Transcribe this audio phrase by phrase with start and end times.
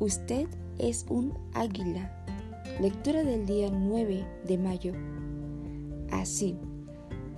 [0.00, 2.10] Usted es un águila.
[2.80, 4.94] Lectura del día 9 de mayo.
[6.10, 6.56] Así,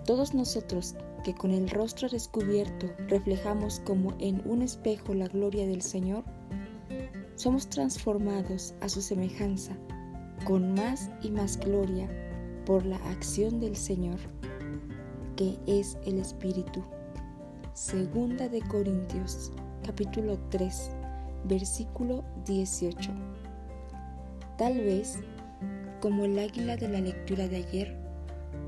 [0.07, 0.95] todos nosotros
[1.25, 6.23] que con el rostro descubierto reflejamos como en un espejo la gloria del Señor,
[7.35, 9.77] somos transformados a su semejanza
[10.45, 12.09] con más y más gloria
[12.65, 14.21] por la acción del Señor,
[15.35, 16.85] que es el Espíritu.
[17.75, 19.51] Segunda de Corintios,
[19.85, 21.02] capítulo 3
[21.45, 23.11] versículo 18.
[24.59, 25.19] Tal vez,
[26.01, 27.97] como el águila de la lectura de ayer,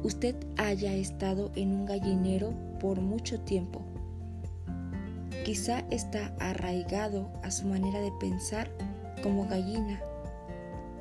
[0.02, 3.82] usted haya estado en un gallinero por mucho tiempo.
[5.44, 8.70] Quizá está arraigado a su manera de pensar
[9.22, 10.00] como gallina.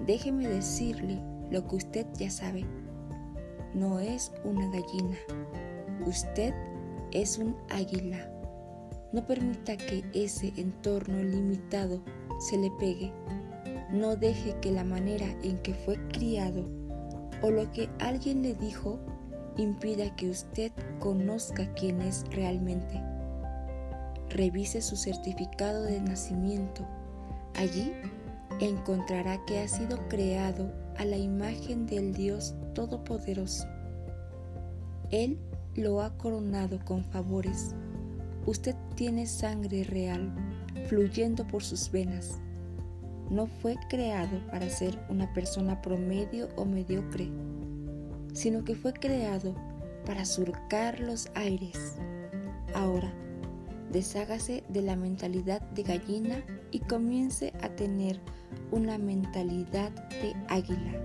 [0.05, 2.65] Déjeme decirle lo que usted ya sabe.
[3.73, 5.17] No es una gallina.
[6.05, 6.53] Usted
[7.11, 8.32] es un águila.
[9.13, 12.01] No permita que ese entorno limitado
[12.39, 13.13] se le pegue.
[13.91, 16.65] No deje que la manera en que fue criado
[17.43, 18.99] o lo que alguien le dijo
[19.55, 22.99] impida que usted conozca quién es realmente.
[24.29, 26.83] Revise su certificado de nacimiento.
[27.53, 27.93] Allí
[28.59, 33.67] encontrará que ha sido creado a la imagen del Dios Todopoderoso.
[35.11, 35.37] Él
[35.75, 37.75] lo ha coronado con favores
[38.45, 40.33] Usted tiene sangre real
[40.87, 42.39] fluyendo por sus venas.
[43.29, 47.31] No fue creado para ser una persona promedio o mediocre,
[48.33, 49.55] sino que fue creado
[50.05, 51.95] para surcar los aires.
[52.75, 53.13] Ahora,
[53.91, 58.19] deshágase de la mentalidad de gallina y comience a tener
[58.71, 60.99] una mentalidad de águila.